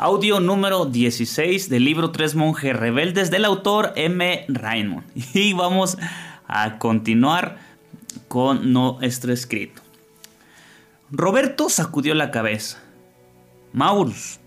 [0.00, 4.44] Audio número 16 del libro Tres monjes rebeldes del autor M.
[4.46, 5.04] Raymond.
[5.34, 5.98] Y vamos
[6.46, 7.58] a continuar
[8.28, 9.82] con nuestro escrito.
[11.10, 12.80] Roberto sacudió la cabeza.
[13.72, 14.38] Maurus,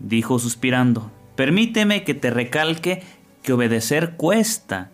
[0.00, 3.02] dijo suspirando, permíteme que te recalque
[3.42, 4.90] que obedecer cuesta.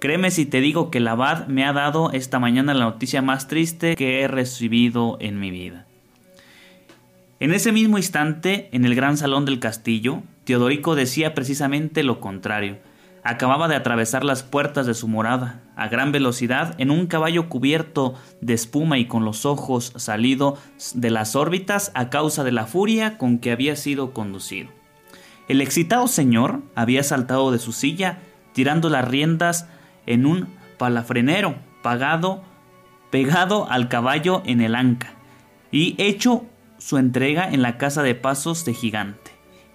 [0.00, 3.48] Créeme si te digo que el abad me ha dado esta mañana la noticia más
[3.48, 5.85] triste que he recibido en mi vida.
[7.38, 12.78] En ese mismo instante, en el gran salón del castillo, Teodorico decía precisamente lo contrario.
[13.24, 18.14] Acababa de atravesar las puertas de su morada, a gran velocidad, en un caballo cubierto
[18.40, 20.58] de espuma y con los ojos salidos
[20.94, 24.70] de las órbitas a causa de la furia con que había sido conducido.
[25.46, 28.20] El excitado señor había saltado de su silla,
[28.54, 29.68] tirando las riendas
[30.06, 30.48] en un
[30.78, 32.42] palafrenero, pagado,
[33.10, 35.12] pegado al caballo en el anca,
[35.70, 36.46] y hecho
[36.78, 39.32] su entrega en la casa de pasos de gigante.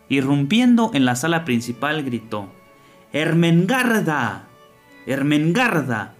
[0.09, 2.49] Irrumpiendo en la sala principal gritó
[3.13, 4.47] Hermengarda.
[5.05, 6.15] Hermengarda.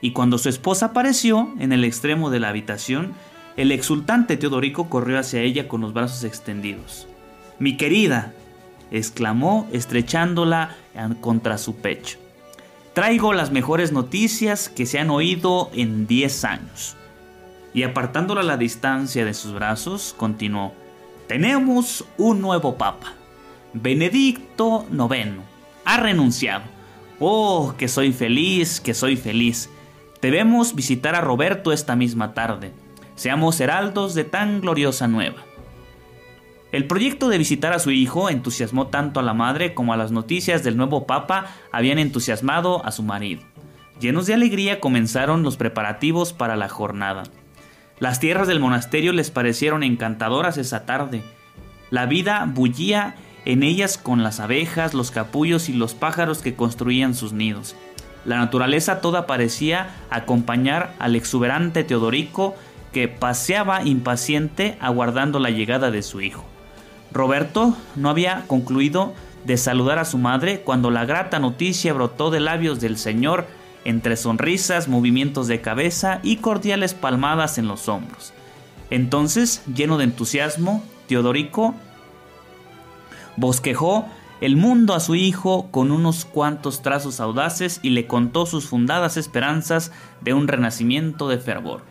[0.00, 3.14] Y cuando su esposa apareció en el extremo de la habitación,
[3.56, 7.08] el exultante Teodorico corrió hacia ella con los brazos extendidos.
[7.58, 8.34] Mi querida,
[8.90, 10.76] exclamó estrechándola
[11.20, 12.18] contra su pecho.
[12.94, 16.97] Traigo las mejores noticias que se han oído en diez años
[17.74, 20.72] y apartándola a la distancia de sus brazos, continuó,
[21.26, 23.14] Tenemos un nuevo papa.
[23.72, 25.40] Benedicto IX.
[25.84, 26.64] Ha renunciado.
[27.20, 29.68] Oh, que soy feliz, que soy feliz.
[30.22, 32.72] Debemos visitar a Roberto esta misma tarde.
[33.14, 35.44] Seamos heraldos de tan gloriosa nueva.
[36.70, 40.12] El proyecto de visitar a su hijo entusiasmó tanto a la madre como a las
[40.12, 43.42] noticias del nuevo papa habían entusiasmado a su marido.
[44.00, 47.24] Llenos de alegría comenzaron los preparativos para la jornada.
[48.00, 51.22] Las tierras del monasterio les parecieron encantadoras esa tarde.
[51.90, 57.14] La vida bullía en ellas con las abejas, los capullos y los pájaros que construían
[57.14, 57.74] sus nidos.
[58.24, 62.54] La naturaleza toda parecía acompañar al exuberante Teodorico
[62.92, 66.44] que paseaba impaciente aguardando la llegada de su hijo.
[67.10, 72.40] Roberto no había concluido de saludar a su madre cuando la grata noticia brotó de
[72.40, 73.46] labios del señor
[73.84, 78.32] entre sonrisas, movimientos de cabeza y cordiales palmadas en los hombros.
[78.90, 81.74] Entonces, lleno de entusiasmo, Teodorico
[83.36, 84.06] bosquejó
[84.40, 89.16] el mundo a su hijo con unos cuantos trazos audaces y le contó sus fundadas
[89.16, 89.90] esperanzas
[90.20, 91.82] de un renacimiento de fervor.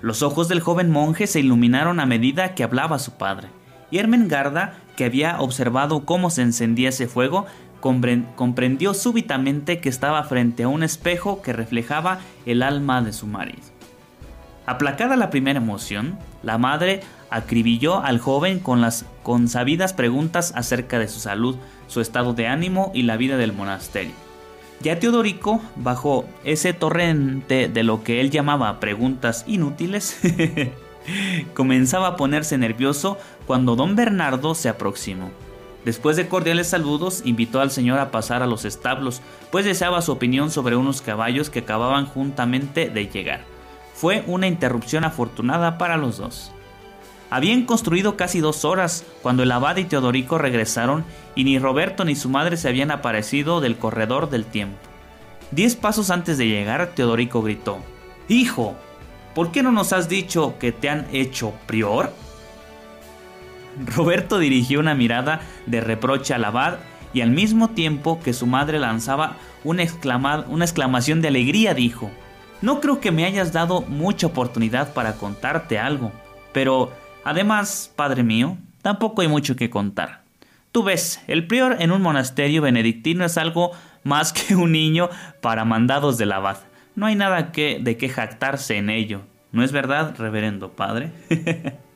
[0.00, 3.48] Los ojos del joven monje se iluminaron a medida que hablaba su padre,
[3.90, 7.46] y Ermengarda, que había observado cómo se encendía ese fuego,
[7.82, 13.60] comprendió súbitamente que estaba frente a un espejo que reflejaba el alma de su marido.
[14.64, 21.08] Aplacada la primera emoción, la madre acribilló al joven con las consabidas preguntas acerca de
[21.08, 21.56] su salud,
[21.88, 24.14] su estado de ánimo y la vida del monasterio.
[24.80, 30.20] Ya Teodorico, bajo ese torrente de lo que él llamaba preguntas inútiles,
[31.54, 35.30] comenzaba a ponerse nervioso cuando don Bernardo se aproximó.
[35.84, 39.20] Después de cordiales saludos, invitó al señor a pasar a los establos,
[39.50, 43.44] pues deseaba su opinión sobre unos caballos que acababan juntamente de llegar.
[43.94, 46.52] Fue una interrupción afortunada para los dos.
[47.30, 51.04] Habían construido casi dos horas cuando el abad y Teodorico regresaron
[51.34, 54.76] y ni Roberto ni su madre se habían aparecido del corredor del tiempo.
[55.50, 57.78] Diez pasos antes de llegar, Teodorico gritó,
[58.28, 58.74] Hijo,
[59.34, 62.12] ¿por qué no nos has dicho que te han hecho prior?
[63.86, 66.78] Roberto dirigió una mirada de reproche al abad
[67.12, 72.10] y al mismo tiempo que su madre lanzaba una, exclamación de alegría dijo,
[72.60, 76.12] no creo que me hayas dado mucha oportunidad para contarte algo,
[76.52, 76.92] pero
[77.24, 80.22] además, padre mío, tampoco hay mucho que contar.
[80.70, 83.72] Tú ves, el prior en un monasterio benedictino es algo
[84.04, 85.10] más que un niño
[85.40, 86.58] para mandados del abad.
[86.94, 89.22] No hay nada que, de qué jactarse en ello.
[89.50, 91.12] ¿No es verdad, reverendo padre?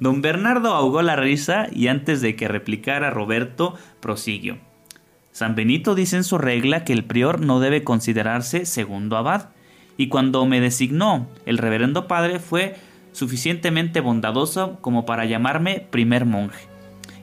[0.00, 4.58] Don Bernardo ahogó la risa y antes de que replicara Roberto, prosiguió.
[5.32, 9.50] San Benito dice en su regla que el prior no debe considerarse segundo abad,
[9.98, 12.76] y cuando me designó el reverendo padre fue
[13.12, 16.66] suficientemente bondadoso como para llamarme primer monje.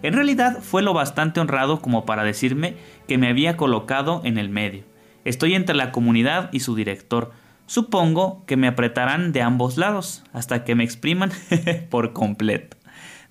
[0.02, 2.76] En realidad fue lo bastante honrado como para decirme
[3.08, 4.84] que me había colocado en el medio.
[5.24, 7.32] Estoy entre la comunidad y su director.
[7.74, 11.32] Supongo que me apretarán de ambos lados hasta que me expriman
[11.90, 12.78] por completo.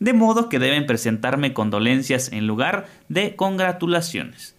[0.00, 4.56] De modo que deben presentarme condolencias en lugar de congratulaciones.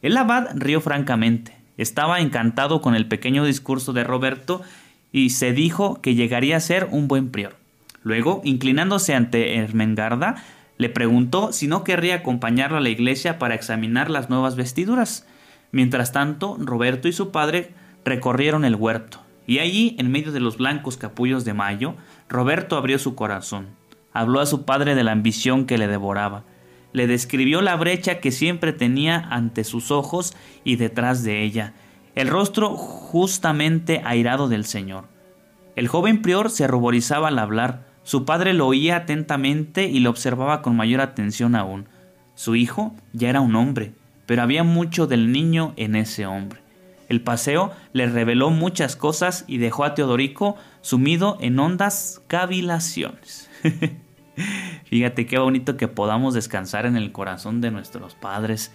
[0.00, 1.56] El abad rió francamente.
[1.76, 4.62] Estaba encantado con el pequeño discurso de Roberto
[5.10, 7.56] y se dijo que llegaría a ser un buen prior.
[8.04, 10.36] Luego, inclinándose ante Ermengarda,
[10.78, 15.26] le preguntó si no querría acompañarlo a la iglesia para examinar las nuevas vestiduras.
[15.72, 17.74] Mientras tanto, Roberto y su padre
[18.06, 21.96] recorrieron el huerto, y allí, en medio de los blancos capullos de mayo,
[22.28, 23.66] Roberto abrió su corazón.
[24.12, 26.44] Habló a su padre de la ambición que le devoraba.
[26.92, 31.74] Le describió la brecha que siempre tenía ante sus ojos y detrás de ella,
[32.14, 35.04] el rostro justamente airado del Señor.
[35.74, 40.62] El joven prior se ruborizaba al hablar, su padre lo oía atentamente y lo observaba
[40.62, 41.88] con mayor atención aún.
[42.34, 43.92] Su hijo ya era un hombre,
[44.24, 46.65] pero había mucho del niño en ese hombre.
[47.08, 53.48] El paseo le reveló muchas cosas y dejó a Teodorico sumido en hondas cavilaciones.
[54.84, 58.72] Fíjate qué bonito que podamos descansar en el corazón de nuestros padres.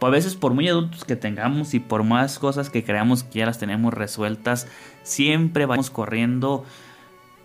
[0.00, 3.46] A veces por muy adultos que tengamos y por más cosas que creamos que ya
[3.46, 4.66] las tenemos resueltas,
[5.02, 6.64] siempre vamos corriendo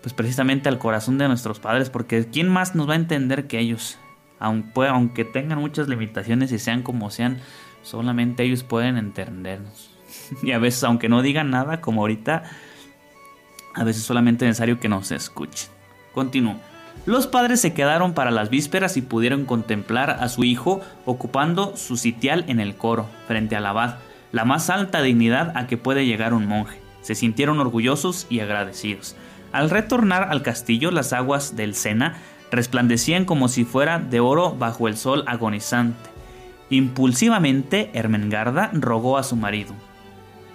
[0.01, 3.59] pues precisamente al corazón de nuestros padres, porque ¿quién más nos va a entender que
[3.59, 3.97] ellos?
[4.39, 7.39] Aunque, aunque tengan muchas limitaciones y sean como sean,
[7.85, 9.91] solamente ellos pueden entendernos.
[10.43, 12.43] y a veces, aunque no digan nada, como ahorita,
[13.73, 15.69] a veces solamente es necesario que nos escuchen.
[16.13, 16.55] Continúo.
[17.05, 21.97] Los padres se quedaron para las vísperas y pudieron contemplar a su hijo ocupando su
[21.97, 23.97] sitial en el coro, frente al abad,
[24.31, 26.79] la más alta dignidad a que puede llegar un monje.
[27.01, 29.15] Se sintieron orgullosos y agradecidos.
[29.51, 32.17] Al retornar al castillo, las aguas del Sena
[32.49, 36.14] resplandecían como si fuera de oro bajo el sol agonizante.
[36.69, 39.73] Impulsivamente, Ermengarda rogó a su marido: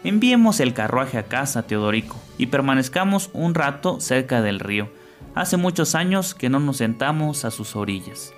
[0.04, 4.88] Enviemos el carruaje a casa, Teodorico, y permanezcamos un rato cerca del río
[5.34, 8.34] Hace muchos años que no nos sentamos a sus orillas.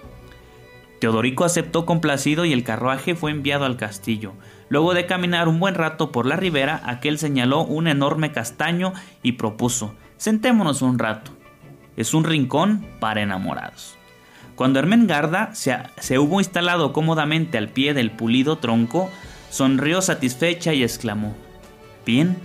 [1.01, 4.35] Teodorico aceptó complacido y el carruaje fue enviado al castillo.
[4.69, 8.93] Luego de caminar un buen rato por la ribera, aquel señaló un enorme castaño
[9.23, 11.33] y propuso: Sentémonos un rato.
[11.97, 13.97] Es un rincón para enamorados.
[14.63, 19.11] Cuando Ermengarda se, se hubo instalado cómodamente al pie del pulido tronco,
[19.51, 21.35] sonrió satisfecha y exclamó:
[22.07, 22.37] Bien,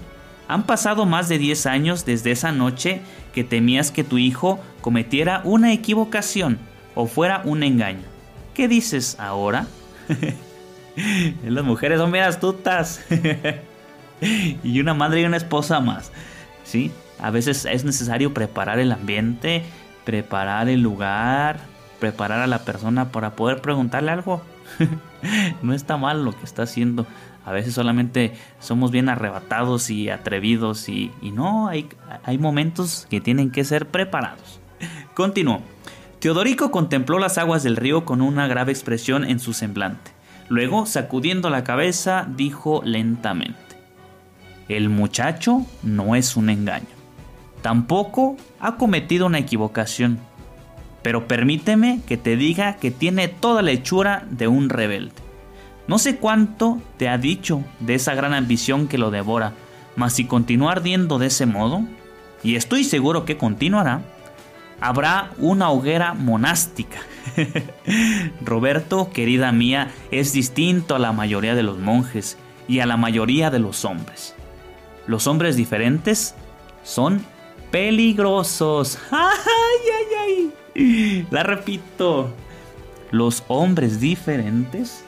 [0.47, 3.01] han pasado más de 10 años desde esa noche
[3.35, 6.57] que temías que tu hijo cometiera una equivocación
[6.95, 8.07] o fuera un engaño.
[8.55, 9.67] ¿Qué dices ahora?
[11.47, 12.99] Las mujeres son bien astutas.
[14.63, 16.11] y una madre y una esposa más.
[16.63, 16.89] ¿Sí?
[17.19, 19.61] A veces es necesario preparar el ambiente,
[20.03, 24.41] preparar el lugar, preparar a la persona para poder preguntarle algo.
[25.61, 27.05] no está mal lo que está haciendo.
[27.45, 31.87] A veces solamente somos bien arrebatados y atrevidos y, no, hay,
[32.23, 34.59] hay momentos que tienen que ser preparados.
[35.13, 35.61] Continuó.
[36.19, 40.11] Teodorico contempló las aguas del río con una grave expresión en su semblante.
[40.49, 43.57] Luego, sacudiendo la cabeza, dijo lentamente,
[44.67, 46.87] El muchacho no es un engaño.
[47.61, 50.19] Tampoco ha cometido una equivocación.
[51.07, 55.13] Pero permíteme que te diga que tiene toda la hechura de un rebelde.
[55.87, 59.53] No sé cuánto te ha dicho de esa gran ambición que lo devora,
[59.95, 61.83] mas si continúa ardiendo de ese modo,
[62.43, 64.01] y estoy seguro que continuará,
[64.81, 66.97] habrá una hoguera monástica.
[68.41, 73.49] Roberto, querida mía, es distinto a la mayoría de los monjes y a la mayoría
[73.49, 74.35] de los hombres.
[75.07, 76.35] Los hombres diferentes
[76.83, 77.25] son
[77.71, 78.99] peligrosos.
[79.11, 79.29] ¡Ay,
[79.85, 80.53] ay, ay!
[81.31, 82.33] La repito.
[83.11, 85.03] Los hombres diferentes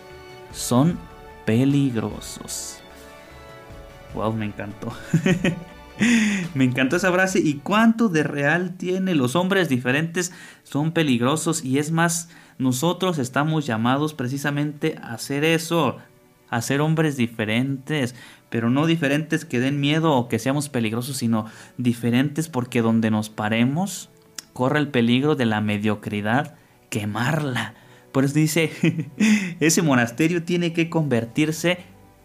[0.51, 0.97] son
[1.45, 2.79] peligrosos.
[4.15, 4.91] Wow, me encantó.
[6.55, 7.39] me encantó esa frase.
[7.39, 9.15] ¿Y cuánto de real tiene?
[9.15, 10.31] Los hombres diferentes
[10.63, 15.97] son peligrosos y es más, nosotros estamos llamados precisamente a hacer eso,
[16.49, 18.15] a ser hombres diferentes,
[18.49, 21.45] pero no diferentes que den miedo o que seamos peligrosos, sino
[21.77, 24.09] diferentes porque donde nos paremos
[24.59, 26.55] corre el peligro de la mediocridad
[26.89, 27.73] quemarla
[28.11, 28.71] por eso dice,
[29.59, 31.79] ese monasterio tiene que convertirse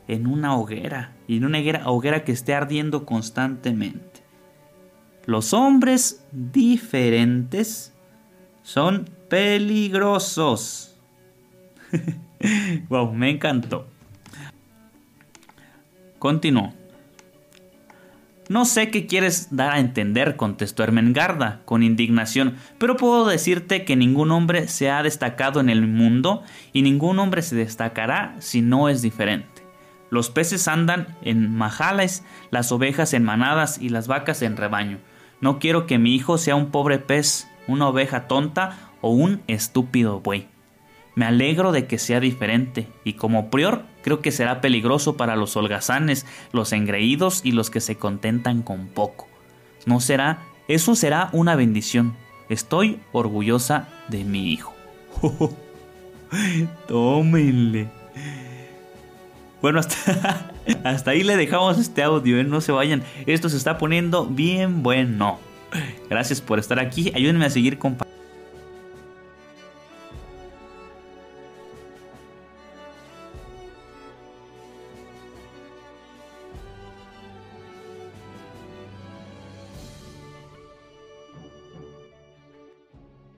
[0.09, 4.23] en una hoguera, y en una hoguera, que esté ardiendo constantemente.
[5.27, 7.95] Los hombres diferentes
[8.63, 10.97] son peligrosos.
[12.89, 13.87] wow, me encantó.
[16.19, 16.75] Continuó.
[18.49, 23.97] No sé qué quieres dar a entender, contestó Ermengarda, con indignación, pero puedo decirte que
[23.97, 26.43] ningún hombre se ha destacado en el mundo
[26.75, 29.63] y ningún hombre se destacará si no es diferente.
[30.11, 34.99] Los peces andan en majales, las ovejas en manadas y las vacas en rebaño.
[35.41, 40.21] No quiero que mi hijo sea un pobre pez, una oveja tonta o un estúpido
[40.21, 40.54] buey.
[41.15, 45.57] Me alegro de que sea diferente, y como prior creo que será peligroso para los
[45.57, 49.29] holgazanes, los engreídos y los que se contentan con poco.
[49.87, 52.17] No será, eso será una bendición.
[52.49, 54.75] Estoy orgullosa de mi hijo.
[56.89, 57.89] Tómenle.
[59.63, 60.53] Bueno, hasta,
[60.85, 62.45] hasta, ahí le dejamos este audio, ¿eh?
[62.45, 63.03] no se vayan.
[63.27, 65.39] Esto se está poniendo bien bueno.
[66.11, 67.13] Gracias por estar aquí.
[67.15, 68.14] Ayúdenme a seguir compartiendo.